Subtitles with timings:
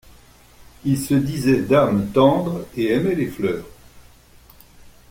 [0.83, 3.67] Il se disait d'âme tendre et aimait les fleurs.